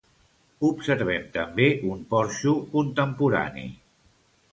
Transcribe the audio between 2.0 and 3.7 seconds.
porxo contemporani.